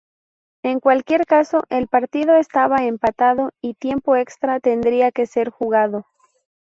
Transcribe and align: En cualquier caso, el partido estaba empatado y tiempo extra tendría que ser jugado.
En 0.63 0.79
cualquier 0.79 1.27
caso, 1.27 1.63
el 1.69 1.87
partido 1.87 2.33
estaba 2.35 2.85
empatado 2.87 3.51
y 3.61 3.75
tiempo 3.75 4.15
extra 4.15 4.59
tendría 4.59 5.11
que 5.11 5.27
ser 5.27 5.51
jugado. 5.51 6.07